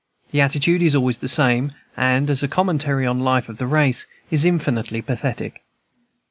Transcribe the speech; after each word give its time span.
The 0.31 0.41
attitude 0.41 0.81
is 0.81 0.95
always 0.95 1.19
the 1.19 1.27
same, 1.27 1.69
and, 1.95 2.27
as 2.31 2.41
a 2.41 2.47
commentary 2.47 3.05
on 3.05 3.19
the 3.19 3.23
life 3.23 3.49
of 3.49 3.59
the 3.59 3.67
race, 3.67 4.07
is 4.31 4.45
infinitely 4.45 5.03
pathetic. 5.03 5.61